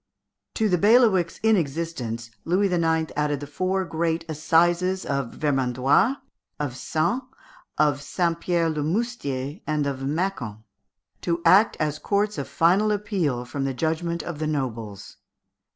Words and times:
To 0.55 0.67
the 0.67 0.79
bailiwicks 0.79 1.35
already 1.43 1.49
in 1.49 1.55
existence 1.57 2.31
Louis 2.43 2.71
IX. 2.73 3.13
added 3.15 3.39
the 3.39 3.45
four 3.45 3.85
great 3.85 4.25
assizes 4.27 5.05
of 5.05 5.35
Vermandois, 5.35 6.15
of 6.59 6.75
Sens, 6.75 7.21
of 7.77 8.01
Saint 8.01 8.39
Pierre 8.39 8.71
le 8.71 8.81
Moustier, 8.81 9.59
and 9.67 9.85
of 9.85 9.99
Mâcon, 9.99 10.63
"to 11.21 11.43
act 11.45 11.77
as 11.79 11.99
courts 11.99 12.39
of 12.39 12.47
final 12.47 12.91
appeal 12.91 13.45
from 13.45 13.63
the 13.65 13.75
judgment 13.75 14.23
of 14.23 14.39
the 14.39 14.47
nobles." 14.47 15.17